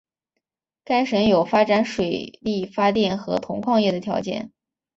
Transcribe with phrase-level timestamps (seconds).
[0.83, 4.51] 该省有发展水力发电和铜矿业的条件。